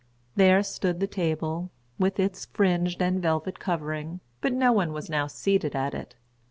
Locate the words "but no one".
4.41-4.93